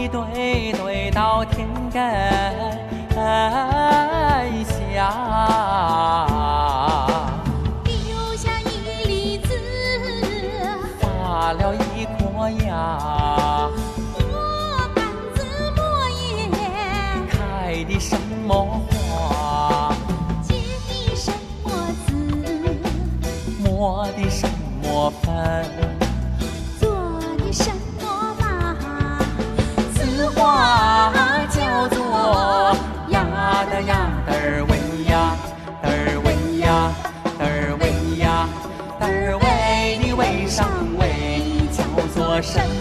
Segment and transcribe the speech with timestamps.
[0.00, 2.00] 一对对到天根
[4.94, 5.12] 下。
[7.84, 7.92] 丢
[8.34, 9.52] 下一粒籽，
[10.98, 13.68] 发了一颗芽，
[14.14, 15.04] 我甘
[15.34, 15.38] 子
[15.76, 16.48] 落叶，
[17.28, 18.48] 开的什么
[18.88, 19.94] 花？
[20.42, 20.54] 结
[20.88, 21.30] 的什
[21.62, 21.70] 么
[22.06, 22.10] 籽，
[23.62, 24.48] 磨的什
[24.82, 25.89] 么粉？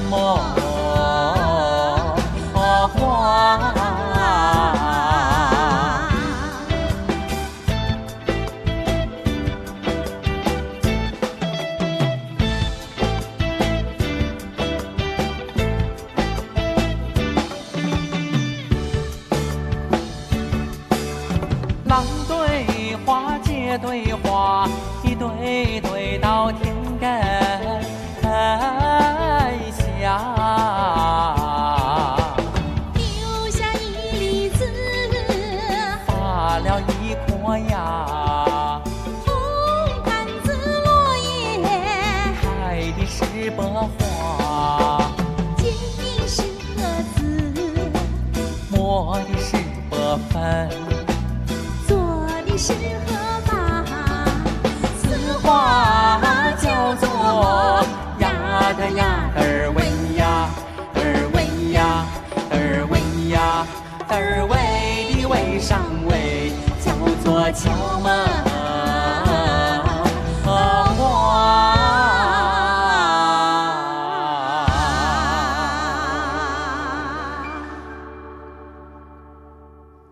[0.10, 0.59] 么？
[43.58, 44.09] 的是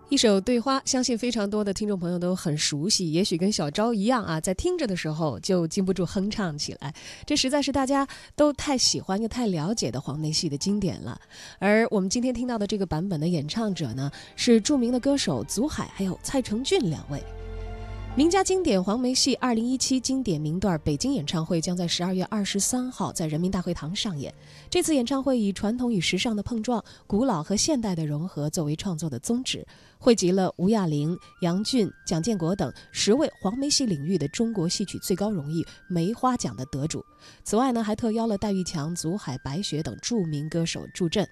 [0.09, 6.94] 一首《对花》，相信非常多的听众朋友都很熟悉，也许跟小昭一样啊，在听着的时候就禁不住哼唱起来。
[7.25, 11.19] 这实在是大家都太喜欢又太了解的黄梅戏的经典了。
[11.59, 17.22] 而我们今天听到的这个版本的演唱者呢，是著名的歌手祖海还有蔡成俊两位。
[18.17, 24.33] 名家经典黄梅戏二零一七经典名段北京演唱会将在十二月二十三号在人民大会堂上演。
[24.72, 29.63] 这次演唱会以传统与时尚的碰撞、古老和现代的融合作为创作的宗旨，
[30.00, 37.06] 汇集了吴亚玲、杨俊、蒋建国等十位黄梅戏领域的中国戏曲最高荣誉梅花奖的得主。
[37.44, 41.29] 此外呢，还特邀了戴玉强、祖海、白雪等著名歌手助阵。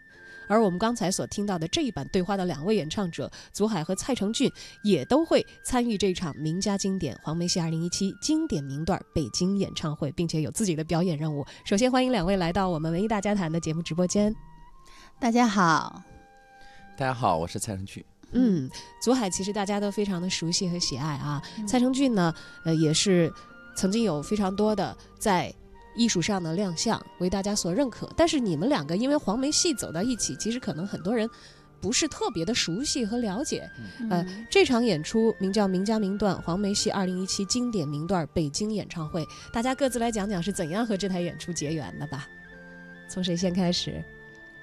[0.47, 4.51] 而我们刚才所听到的这一版对话的两位演唱者祖海和蔡成俊，
[4.83, 11.45] 也都会参与这场名家经典黄梅戏二零一七经典名段北京演唱会，并且有自己的表演任务。
[11.65, 14.35] 首先欢迎两位来到我们文艺大家谈的节目直播间。
[15.19, 16.01] 大家好，
[16.97, 18.03] 大家好，我是蔡成俊。
[18.31, 18.69] 嗯，
[19.01, 21.41] 祖海其实大家都非常的熟悉和喜爱啊。
[21.67, 22.33] 蔡成俊呢，
[22.65, 23.31] 呃，也是
[23.77, 25.53] 曾经有非常多的在
[25.95, 28.09] 艺术上的亮相为大家所认可。
[28.15, 31.29] 但是你们两个因为黄梅戏走到一起，其实可能很多人
[31.81, 33.69] 不是特别的熟悉和了解。
[34.09, 42.27] 呃，这场演出名叫《名家名段黄梅戏二零一七经典名段北京演唱会》，大家各自来讲讲是怎样和这台演出结缘的吧。
[43.07, 44.03] 从谁先开始？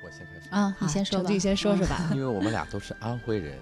[0.04, 1.22] 我先开始，啊，你先说吧。
[1.22, 2.10] 成俊先说说吧。
[2.12, 3.56] 因为我们俩都是安徽人，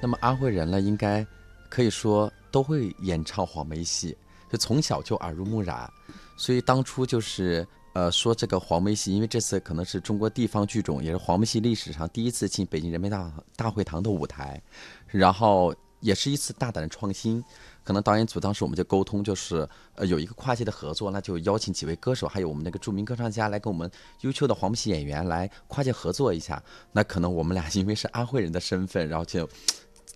[0.00, 1.26] 那么安徽人呢，应该
[1.68, 4.16] 可以说都会演唱黄梅戏，
[4.52, 5.90] 就从小就耳濡目染，
[6.36, 14.60] 所以当初就是呃说这个黄梅戏，因为这次可能是中国地方剧种，也是黄梅戏历史上第一次进北京人民大大会堂的舞台，
[15.06, 17.42] 然后也是一次大胆的创新。
[17.84, 23.90] 可能导演组当时我们就沟通，就是呃有一个跨界的合作，那就邀请几位歌手，还有我们那个著名歌唱家来跟我们
[24.22, 26.62] 优秀的黄梅戏演员来跨界合作一下。
[26.92, 29.46] 那可能我们俩因为是安徽人的身份，然后就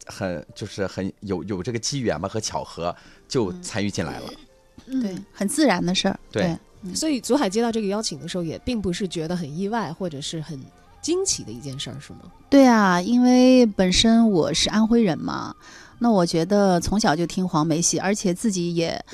[0.06, 2.94] 很就是很有有这个机缘吧和巧合，
[3.28, 4.30] 就参与进来了。
[5.00, 6.18] 对，很自然的事儿。
[6.30, 6.56] 对
[6.94, 10.58] 所以祖海接到这个邀请的时候，也并不是觉得很意外或者是很
[11.02, 12.20] 惊奇的一件事儿，是吗？
[12.48, 15.54] 对啊，因为本身我是安徽人嘛，
[15.98, 19.04] 那我觉得从小就听黄梅戏，而且自己也。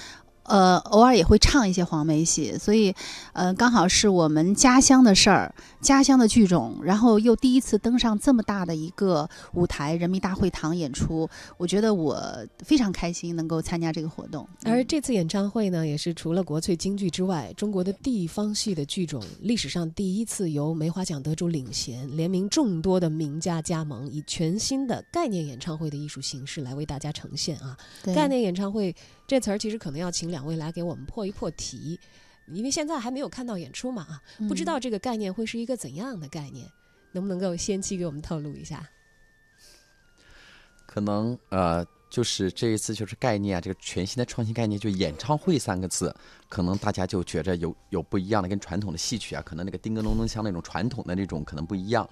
[0.46, 2.94] 呃，偶尔也会唱一些黄梅戏，所以，
[3.32, 5.54] 呃，刚好是我们家乡的事儿，
[5.84, 11.28] 家乡的剧种，然后又第一次登上这么大的一个舞台——人民大会堂演出，
[11.58, 12.18] 我觉得我
[12.60, 14.48] 非常开心能够参加这个活动。
[14.64, 27.76] 而这次演唱会呢，也是除了国粹京剧之外，中国的地方戏的剧种历史上第一次由梅花奖得主领衔，联名众多的名家加盟，以全新的概念演唱会的艺术形式来为大家呈现啊。
[28.02, 28.96] 对概念演唱会
[29.26, 32.00] 这词儿其实可能要请两位来给我们破一破题，
[32.48, 36.70] 因为现在还没有看到演出嘛啊，不知道这个概念会是一个怎样的概念。
[37.12, 38.90] 能不能够先期给我们透露一下？
[40.84, 46.14] 可能呃，就是这一次就是概念啊，这个全新的创新概念，就演唱会三个字，
[46.48, 52.08] 可能大家就觉着有有不一样的，跟传统的戏曲啊，可能那个叮咚咚咚锵那种传统的那种可能不一样。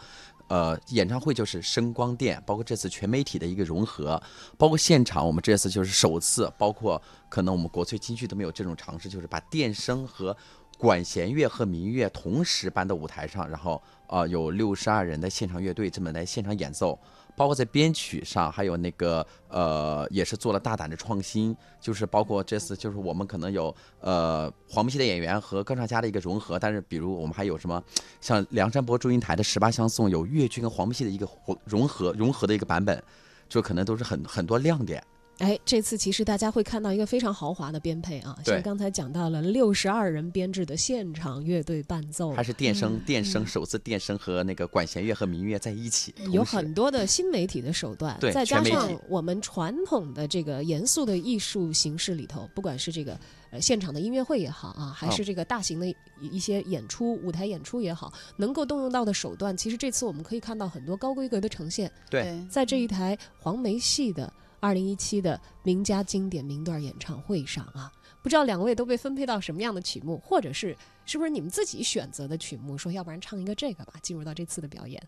[0.48, 4.20] 呃，演唱会就是声光电，包括这次全媒体的一个融合，
[4.58, 10.36] 包括现场我们这次就是首次，包括可能我们国粹京剧都没有这种尝试，就是把电声和
[10.78, 16.98] 管弦乐和民乐同时搬到舞台上，然后呃有六十二人的现场乐队这么来现场演奏。
[17.36, 27.82] 包括在编曲上，还有那个呃，也是做了大胆的创新，就是包括这次就是我们可能有呃黄梅戏的演员和歌唱家的一个融合，但是比如我们还有什么
[28.20, 31.26] 像梁山伯祝英台的十八相送，有越剧跟黄梅戏的一个
[31.64, 33.02] 融合融合的一个版本，
[33.48, 35.02] 就可能都是很很多亮点。
[35.38, 42.32] 哎，这次其实大家会看到一个非常豪华的编配啊，像刚才讲到了六十二人编制的现场乐队伴奏。
[42.36, 53.18] 它，是电声、电声首次电声和那个管弦乐和民乐在一起，有很多的新媒体的手段，对再加上我们传统的这个严肃的艺术形式里头，不管是这个
[53.50, 55.10] 呃现场的音乐会也好啊，还哦。
[55.10, 62.40] 是这个大型的一一些演出、舞台演出也好，能够动用到的手段，其实这次我们可以看到很多高规格的呈现，对。
[62.48, 64.32] 在这一台黄梅戏的
[64.62, 67.90] 二零一七的名家经典名段演唱会上啊，
[68.22, 72.78] 不知道两位都被分配到什么样的曲目，或者是是不是你们自己选择的曲目？
[72.78, 75.02] 说要不然唱一个这个吧，进入到这次的表演。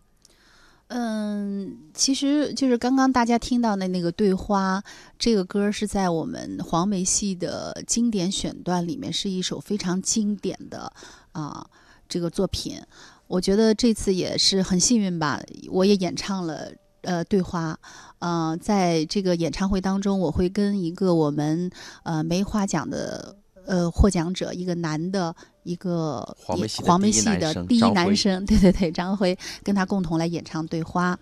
[0.87, 4.79] 嗯，其实就是刚刚大家听到的那个《对花》
[5.17, 10.91] 这个歌，是在我们黄梅戏的经典选段里面，是一首非常经典的
[11.31, 11.65] 啊、
[12.09, 12.79] 这个作品。
[13.27, 16.71] 我觉得这次也是很幸运吧，我也演唱了
[17.05, 17.79] 呃《对话》。
[18.19, 21.69] 呃，在这个演唱会当中，我会跟一个我们
[22.03, 23.35] 呃梅花奖的
[23.65, 25.35] 呃获奖者，一个男的，
[25.65, 26.57] 一个黄
[27.01, 31.13] 梅戏的第一男生，对对对，张辉跟他共同来演唱《对花》。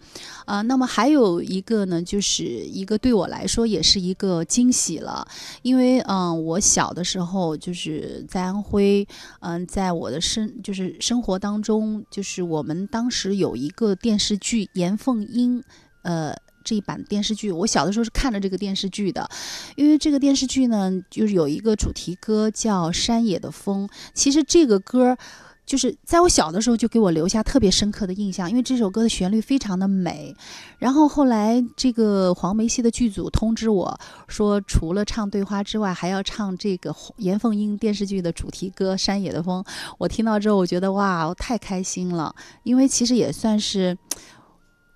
[0.46, 5.26] 啊、那么还有一个呢，就是一个对我来说也是一个惊喜了，
[5.62, 9.08] 因为嗯、我小的时候就是在安徽，
[9.40, 15.60] 嗯、在我的生就是生活当中，就是我们当时有一个电视剧《严凤英》，
[16.02, 16.36] 呃。
[16.64, 19.30] 这一版电视剧，我小的时候是看着这个电视剧的，
[19.76, 23.88] 因为这个电视剧呢，就是有一个主题歌叫《山野的风》。
[24.14, 25.18] 其实这个歌，
[25.66, 30.36] 就是在我小的时候就给我留下特别深刻的印象，因为这首歌的旋律非常的美。
[30.78, 39.64] 然后后来这个黄梅戏的剧组通知我说，除了唱《对花》之外，还要唱这个严凤英电视剧的主题歌《山野的风》。
[39.98, 43.98] 我听到之后，我觉得哇，太开心了，因为其实也算是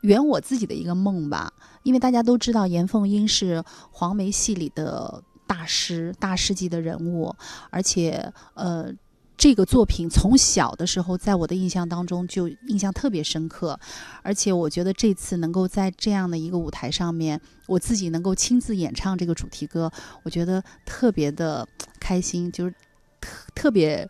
[0.07, 1.51] 圆我自己的一个梦吧。
[1.83, 7.35] 因为大家都知道严凤英是黄梅戏里的大师、大师级的人物，
[7.69, 8.91] 而且呃。
[9.39, 13.79] 这个作品从小的时候，在我的印象当中就印象特别深刻，
[14.23, 19.91] 而且我觉得这次能够在这样的一个舞台上面，我自己能够亲自演唱这个主题歌，
[20.23, 21.67] 我觉得特别的
[21.99, 22.73] 开心，就是
[23.21, 24.09] 特特别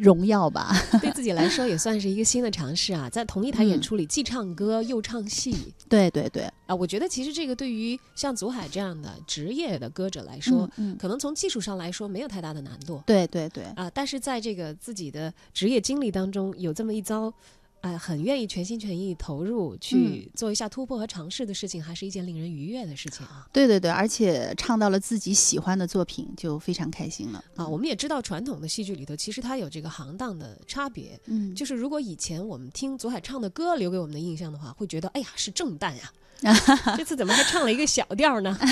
[0.00, 0.72] 荣耀吧。
[1.00, 3.82] 对自己来说也算是一个新的尝试啊，在同一台演嗯。
[3.82, 5.54] 出里既唱歌又唱戏。
[5.88, 10.96] 对对对，啊，我觉得其实这个对于像祖海这样的职业的歌者来说，嗯，嗯。
[10.96, 13.02] 可能从技术上来说没有太大的难度。
[13.06, 17.32] 对对对，啊，但是在这个自己的职业经历当中有这么一遭。
[17.82, 23.46] 哎，很愿意全心全意投入去做一下突破和尝试的事情，还是一件令人愉悦的事情啊！
[23.52, 27.44] 对对对，而且唱到了自己喜欢的作品，就非常开心了。
[27.56, 31.18] 啊，我们也知道传统的戏剧里头，其实它有这个行当的差别。
[31.26, 36.12] 嗯，就是如果以前我们听左海唱的歌留给我们的印象的话，会觉得哎呀是正旦呀，
[36.48, 38.56] 啊这次怎么还唱了一个小调呢？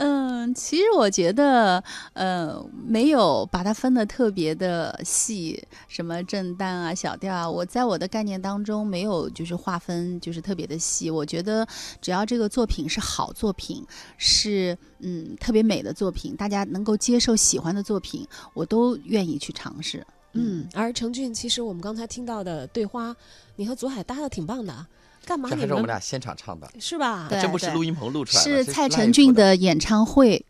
[0.00, 11.10] 嗯，其实我觉得，呃，没有把它分的特别的细，什么正旦啊、小调啊，我在我的概念当中没有就是划分就是特别的细。
[11.10, 11.66] 我觉得
[12.00, 13.84] 只要这个作品是好作品，
[14.16, 20.06] 是嗯特别美的作品，大家能够接受喜欢的作品，我都愿意去尝试。
[20.32, 23.16] 嗯，而程俊，其实我们刚才听到的对花，
[23.56, 24.86] 你和祖海搭的挺棒的啊，
[25.24, 27.26] 干嘛这你们还是我们俩现场唱的，是吧？
[27.28, 30.44] 对这不是录音棚录出来的，是蔡成俊的演唱会，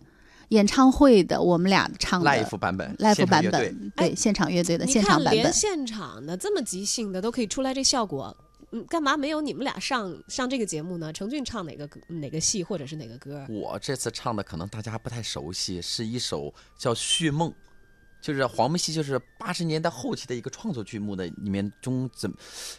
[0.48, 5.52] 演唱会的我们俩唱的 live 版本 live 版本，对，现场乐队的你现场看，连版本。
[5.52, 8.34] 现场的这么即兴的都可以出来这效果，
[8.72, 11.12] 嗯，干嘛没有你们俩上上这个节目呢？
[11.12, 13.44] 程俊唱哪个哪个戏或者是哪个歌？
[13.48, 17.50] 我这次唱的可能大家不太熟悉，是一首叫《续梦》，
[18.22, 22.32] 就是黄梅戏，就是八十年代后期的一个创作剧目的里面中怎，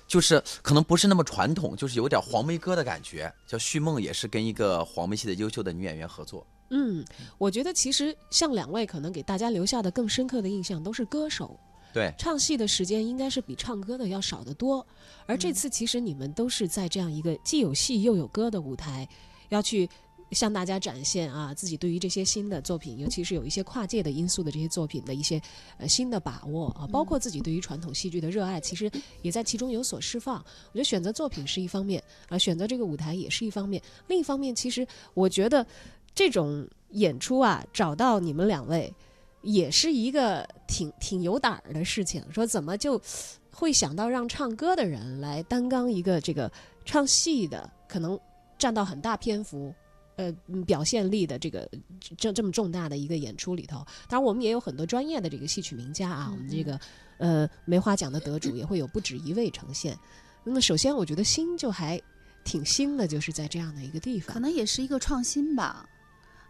[0.07, 6.45] 就是可能不是那么传统，就是有点黄梅歌的感觉，叫《续梦》，也是跟一个黄梅戏的优秀的女演员合作。
[6.69, 7.03] 嗯，
[7.37, 11.59] 我觉得其实像两位可能给大家留下的更深刻的印象都是歌手，
[11.93, 14.85] 对，唱戏的时间应该是比唱歌的要少得多。
[15.25, 19.07] 而这嗯次其实你们都是在这样一个既有戏又有歌的舞台，
[19.49, 19.89] 要去
[20.31, 25.41] 向大家展现啊自己对于这些新的作品，尤其是有一些跨界的因素的这些作品的一些
[25.79, 28.91] 呃新的把握啊，包括自己对于传统戏剧的热爱，其实
[29.23, 30.35] 也在其中有所释放。
[30.35, 33.81] 我觉得选择作品是一方面啊，选择这个舞台也是一方面。
[34.07, 35.65] 另一方面，其实我觉得
[36.13, 38.93] 这种演出啊，找到你们两位。
[39.41, 43.01] 也是一个挺挺有胆儿的事情，说怎么就
[43.53, 46.51] 会想到让唱歌的人来担纲一个这个
[46.83, 48.19] 唱戏的，可能
[48.57, 49.73] 占到很大篇幅，
[50.17, 51.65] 呃，嗯表现力的这个
[52.17, 53.77] 这这么重大的一个演出里头。
[54.09, 56.77] 当然，我们也有很多专业的这个戏曲名家啊，我们这个
[57.17, 59.97] 呃梅花奖的得主也会有不止一位呈现。
[60.43, 61.97] 那么，首先我觉得新就还
[62.43, 64.33] 挺新的，就是在这样的一个地方。
[64.33, 65.87] 可能也是一个创新吧。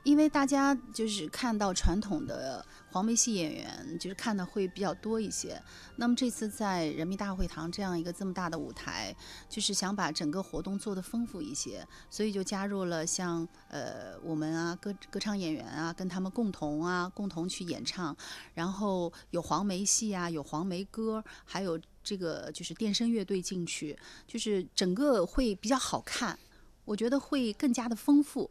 [0.03, 5.61] 因为大家就是看到传统的黄梅戏演员，就是看的会比较多一些。
[5.97, 9.13] 那么这次在人民大会堂这样一个这么大的舞台，
[9.49, 18.15] 就是想把整个活动做得丰富一些，所以就加入了像呃我们啊歌歌唱演员啊，跟他们共同啊共同去演唱，
[18.53, 26.39] 然后有黄梅戏啊，有黄梅歌，还有这个就是电声乐队进去，就是整个会比较好看，
[26.85, 28.49] 我觉得会更加的丰富。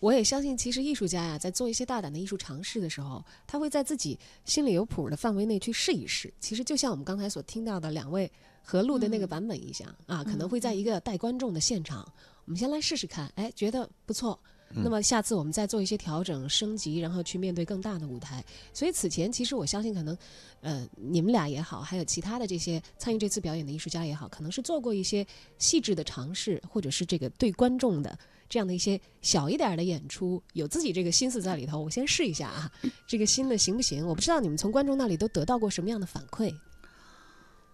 [0.00, 6.32] 我也相信，其实艺术家呀，在做一些大胆的艺术尝试的时候，他会在自己心里有谱的范围内去试一试。
[6.40, 8.30] 其实就像我们刚才所听到的两位
[8.62, 12.06] 合录的那个版本一样、啊，可能会在一个带观众的现场，
[12.44, 14.38] 我们先来试试看，哎，觉得不错。
[14.74, 18.44] 那么下次我们再做一些调整、升级，然后去面对更大的舞台。
[18.72, 20.16] 所以此前其实我相信，可能，
[20.60, 25.26] 呃，你们俩也好，还有其他的这些参与这次表演的艺术家也好，可能是做过一些
[25.58, 31.80] 细致的尝试，或者是这个对观众的这样的一些小一点儿的演出，有自己这个心思在里头。
[31.80, 32.70] 我先试一下啊，
[33.06, 34.06] 这个新的行不行？
[34.06, 36.54] 我不知道你们从观众那里都得到过什么样的反馈。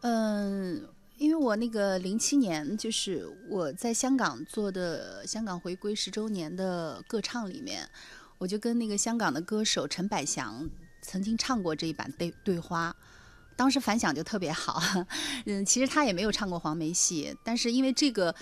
[0.01, 0.81] 嗯，
[1.19, 7.89] 因为我那个零七年就是我在香港做的香港回归十周年的歌唱里面，
[8.39, 10.71] 我就跟那个香港的歌手陈百祥
[11.03, 12.95] 曾经唱过这一版对对花。
[13.57, 14.81] 当时反响就特别好，
[15.47, 18.33] 嗯，其实他也没有唱过黄梅戏，但是因为这个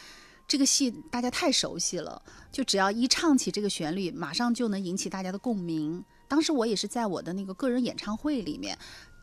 [0.47, 2.21] 这个戏大家太熟悉了，
[2.53, 6.05] 就只要一唱起这个旋律，马上就能引起大家的共鸣。
[6.29, 8.77] 当时我也是在我的那个个人演唱会里面，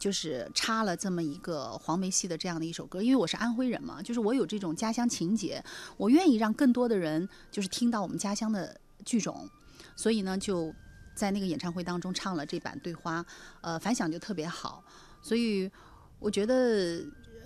[0.03, 5.63] 就是插了这么一个黄梅戏的这样的一首歌，因为我是安徽人嘛，就是我有这种家乡情节，
[5.95, 9.50] 我愿意让更多的人就是听到我们家乡的剧种，
[9.95, 10.75] 所以呢就
[11.15, 13.22] 在那个演唱会当中唱了这版《对花》，
[13.62, 14.83] 呃，反响就特别好，
[15.22, 15.72] 所以
[16.19, 17.01] 我觉得。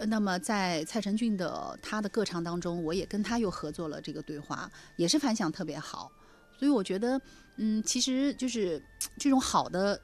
[0.08, 6.12] 那么在蔡成俊的他的歌唱当中，我也跟他又合作了这个对话，也是反响特别好。
[6.56, 7.20] 所以我觉得，
[7.56, 8.80] 嗯，其实就是
[9.18, 10.00] 这种好的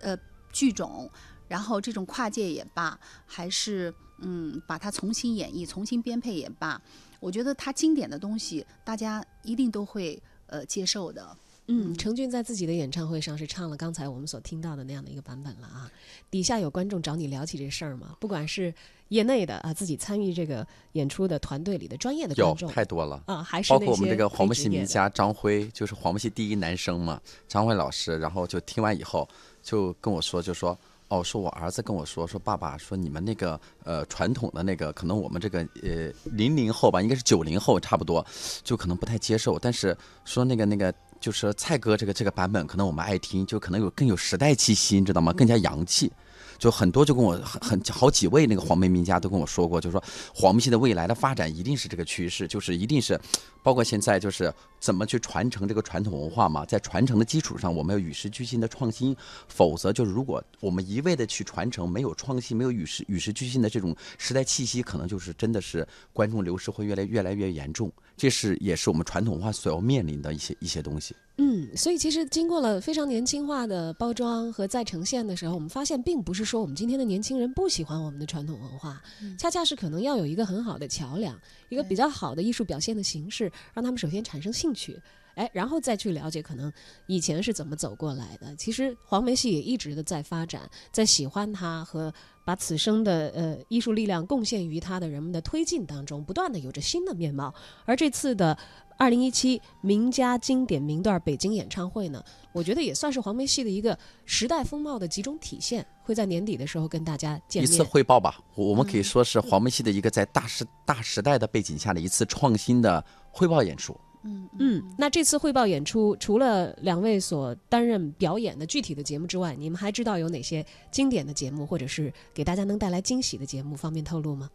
[0.00, 0.14] 呃
[0.52, 1.10] 剧种，
[1.48, 6.80] 然后这种跨界也罢，还是嗯把它重新演绎、重新编配也罢，
[7.20, 11.36] 我觉得它经典的东西，大家一定都会呃接受的。
[11.68, 15.90] 嗯，程俊在自己的演唱会上是唱了刚才我们所听到的那样的一个版本了啊。
[16.30, 18.16] 底下有观众找你聊起这事儿吗？
[18.20, 18.72] 不管是
[19.08, 23.20] 业内的啊，自己参与这个演出的团队里的专业的有观众太多了。
[23.26, 29.28] 啊，还是包括我们那些这个黄梅非职业的戏名家张辉，就是黄梅戏第一男生嘛，张辉老师，然后就听完以后
[29.60, 38.24] 就跟我说，就说哦，说我儿子跟我说，说爸爸，说你们那个呃传统的那个，可能我们这个呃零零后吧，应该是九零后差不多，
[38.62, 40.92] 就可能不太接受，但是说那个那个。
[41.18, 45.32] 就是蔡哥这个这个版本，可能我们爱听，就可能有更有时代气息，你知道吗？
[45.32, 46.12] 更加洋气。
[46.58, 53.18] 就很多就跟我很很好几位那个黄梅名家都跟我说过，就是说黄梅戏的未来的发展一定是这个趋势，就是一定是，
[53.66, 59.16] 包括现在就是怎么去传承这个传统文化嘛，在传承的基础上，我们要与时俱进的创新，
[59.48, 71.16] 否则就是如果我们一味的去传承，没有创新，没有与时与时俱进的这种时代气息，可能就是真的是观众流失会越来越来越严重，这是也是我们传统文化所要面临的一些一些东西。
[71.38, 79.02] 嗯，所以其实经过了非常年轻化的包装和再呈现的时候，我们发现并不是说我们今天的年轻人不喜欢我们的传统文化，
[79.36, 85.00] 恰恰是可能要有一个很好的桥梁，一个比较好的艺术表现的形式，让他们首先产生兴趣。
[85.36, 86.72] 哎，然后再去了解可能
[87.06, 88.56] 以前是怎么走过来的。
[88.56, 92.10] 其实黄梅戏也一直的在发展，在喜欢它和
[92.42, 97.54] 把此生的呃艺术力量贡献于它的人们的推进当中，不断的有着新的面貌。
[97.84, 98.56] 而这次的
[98.98, 102.22] 二零一七名家经典名段北京演唱会呢，
[102.52, 107.76] 我觉得也算是黄梅戏的一个时代风貌的集中体现，会在年底的时候跟大家见面一。
[107.76, 113.94] 次汇报吧，我我们可以说是黄梅戏的一个在大时大时代的背景下的一次创新的汇报演出。
[114.28, 124.50] 嗯嗯，那这次汇报演出，除了两位所担任表演的具体的节目之外，你们还知道有哪些经典的节目，或者是给大家能带来惊喜的节目，方便透露吗？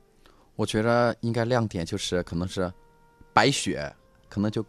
[0.58, 2.70] 我觉得应该亮点就是可能是
[3.34, 3.90] 白雪，
[4.32, 4.66] 可能就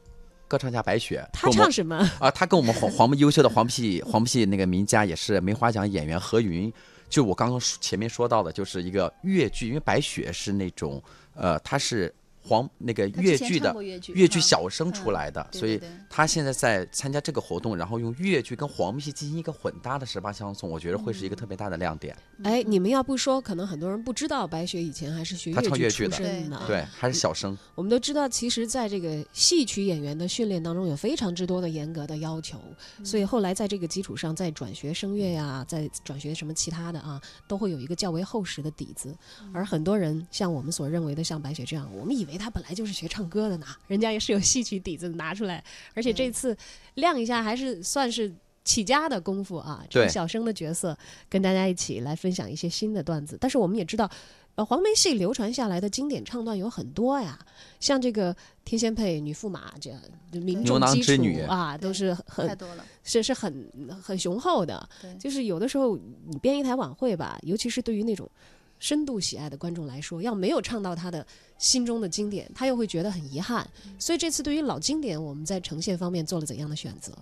[0.49, 1.97] 歌唱家白雪，他唱什么？
[2.19, 6.71] 啊，他跟我们黄黄木优秀的黄皮黄皮那个名家也是梅花奖演员何云，
[7.09, 11.01] 就我刚刚前面说到的，就是一个越剧，因为白雪是那种
[11.35, 12.13] 呃，她是
[12.45, 13.75] 黄那个越剧的
[14.15, 15.81] 越剧小生出嗯来的，所以
[16.11, 22.17] 他现在在参加这个活动，然后用越剧跟黄梅戏进行一个混搭的十八相送，我觉得会是一个特别大的亮点。
[22.43, 26.61] 哎，你们要不说，可能很多人不知道白雪以前还是学越剧的身的。
[26.67, 27.57] 对，还是小生。
[27.77, 32.59] 我们都知道，其实在这个戏曲演员的训练当中，有非常之多的严格的要求，
[33.05, 39.17] 所以后来在这个基础上再转学声乐呀，再转学什么其他的啊，都会有一个较为厚实的底子。
[39.53, 45.63] 而很多人像我们所认为的，像白雪这样，我们以为她本来就是学唱歌的呢，人家也是有戏曲底子拿出来，
[45.95, 46.57] 而且这次
[46.95, 48.33] 亮一下还是算是。
[48.65, 50.97] 起家的功夫啊，这个对小生的角色
[51.29, 53.37] 跟大家一起来分享一些新的段子。
[53.41, 54.09] 但是我们也知道，
[54.55, 57.37] 呃，黄梅戏流传下来的经典唱段有很多呀，
[57.81, 58.33] 像这个
[58.65, 59.91] 天仙配、女驸马这
[60.39, 62.87] 民牛郎众基础女啊，都是很太多了。
[63.03, 63.69] 是是很
[64.01, 64.89] 很雄厚的。
[65.01, 65.99] 对就是有的时候
[66.29, 68.31] 你编一台晚会吧，尤其是对于那种
[68.83, 71.25] 深度喜爱的观众来说，要没有唱到他的
[71.57, 73.65] 心中的经典，他又会觉得很遗憾。
[73.97, 77.17] 所以这次对于老经典，我们在呈现方面做了怎样的选择？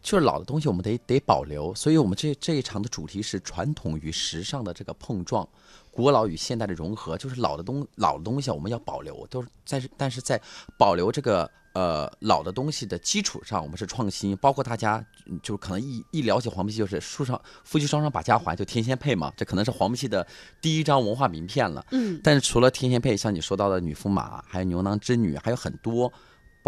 [0.00, 5.46] 就是老的东西我们得得保留，所以我们这这一场的主题是传统与时尚的这个碰撞，
[5.90, 7.18] 古老与现代的融合。
[7.18, 10.40] 就是老的东老的东西啊我们要保留，都是但是但是在
[10.78, 14.36] 保留这个呃老的东西的基础上，我们是创新。
[14.38, 20.26] 包括大家嗯就是可能一一聊起黄梅戏，就是书上夫妻双双把家还，就天仙配嘛，这可能是黄梅戏的
[20.60, 21.84] 第一张文化名片了。
[21.92, 26.12] 嗯，但是除了天仙配，像你说到的女驸马，还有牛郎织女，还有很多，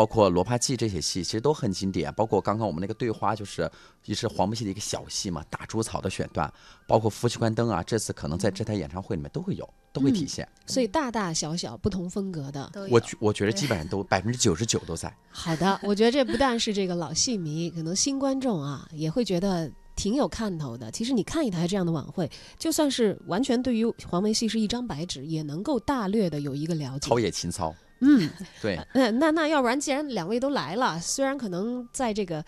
[0.01, 2.11] 包括罗帕记这些戏，其实都很经典。
[2.15, 3.71] 包括刚刚我们那个对花，就是
[4.07, 6.51] 也是黄梅戏的一个小戏嘛，打猪草的选段，
[6.87, 10.49] 包括夫妻关灯啊，这次可能在这台演唱会里面都会有，都会体现。
[10.65, 12.73] 所以大大小小不同风格的。
[12.91, 15.15] 我觉我觉得基本上都 百分之九十九都在。
[15.31, 20.91] 好的，我觉得这不但是这个老戏迷，可能新观众啊也会觉得挺有看头的。
[20.91, 22.27] 其实你看一台这样的晚会，
[22.59, 27.21] 就算是完全对于黄梅戏是一张白纸，也能够大略的有一个了解陶。
[27.21, 28.29] 冶情操，嗯，
[28.61, 32.45] 对，那那那要不然，既然两位都来了，虽然可能在这个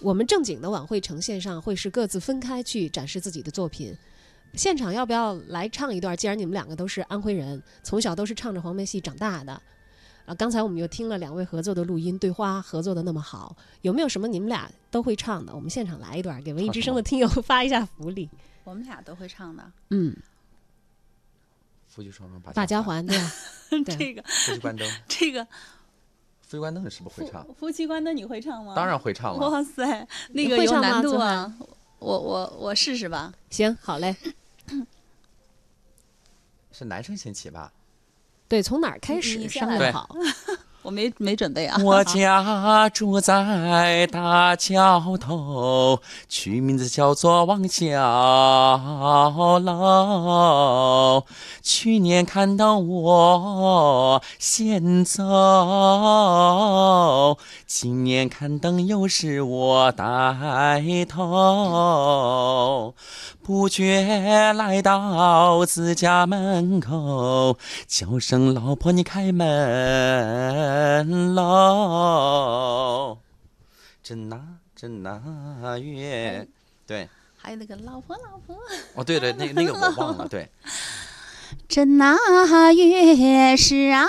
[0.00, 3.96] 我们正经的晚会呈现上会是各自分开去展示自己的作品，
[4.54, 6.16] 现场要不要来唱一段？
[6.16, 9.60] 既然你们两个都是安徽人，从小都是唱着黄梅戏长大的。
[10.26, 15.54] 啊，刚才我们又听了两位合作的录音，对花合作的那么好，有没有什么你们俩都会唱的？
[15.54, 18.30] 我们现场来一段，给文艺之声的听友 发一下福利。
[18.64, 19.62] 我们俩都会唱的。
[19.90, 20.16] 嗯，
[21.94, 23.32] 夫妻双双把把家，还对吧？
[23.70, 27.46] 对 这个夫妻关灯， 这个夫妻关灯你是不是会唱？
[27.54, 28.74] 夫妻关灯你会唱吗？
[28.74, 29.48] 当然会唱了。
[29.48, 31.54] 哇塞，那个有会唱吗难度啊！
[32.00, 33.32] 我我我试试吧。
[33.50, 34.16] 行，好嘞。
[36.72, 37.72] 是男生先起吧？
[38.48, 40.16] 对，从哪儿开始商量好。
[40.84, 41.76] 我没没准备啊。
[41.82, 47.90] 我家住在大桥头，取名字叫做王小
[49.60, 51.24] 楼。
[51.62, 55.24] 去年看到我先走，
[57.66, 60.04] 今年看灯又是我带
[61.08, 62.94] 头。
[63.44, 73.18] 不觉来到自家门口，叫声老婆你开门喽。
[74.02, 74.40] 真那
[74.74, 76.48] 真那月，
[76.86, 78.56] 对，还有那个老婆老婆。
[78.94, 80.48] 哦对对，那个那个我忘了，对，
[81.66, 84.06] 正那月是啊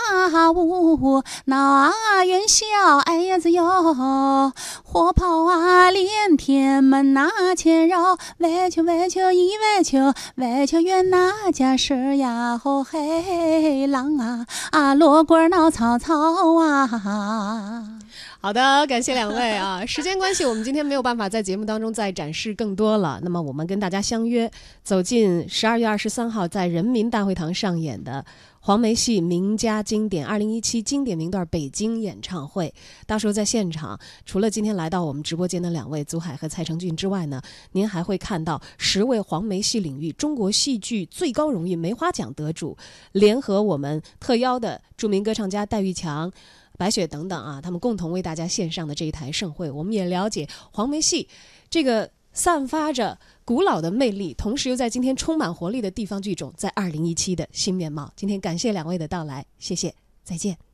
[0.51, 4.51] 午闹啊元宵，哎呀子哟，
[4.83, 17.99] 火炮啊连天门那前绕，围球围球一围球，围球圆那家事儿呀，吼嘿郎啊啊锣鼓儿闹嘈嘈啊。
[18.45, 19.83] 好的，感谢两位啊！
[19.89, 23.19] 时间关系，我们今天没有办法在节目当中再展示更多了。
[23.23, 24.51] 那么，我们跟大家相约，
[24.83, 28.23] 走进十二月二十三号在人民大会堂上演的
[28.59, 32.71] 黄梅戏名家经典二零一七经典名段北京演唱会。
[33.07, 42.77] 到时候在现场，除了今天来到我们直播间的两位祖海和蔡成俊之外呢，您还会看到十位黄梅戏领域中国戏剧最高荣誉梅花奖得主，
[43.13, 46.31] 联合我们特邀的著名歌唱家戴玉强。
[46.77, 51.27] 白雪等等啊，他们共同为大家献上的这一台盛会，我们也了解黄梅戏
[51.69, 58.11] 这个散发着古老的魅力，同时又在今天充满活力的地方剧种在二零一七的新面貌。
[58.15, 60.64] 今天感谢两位的到来，谢谢，再见。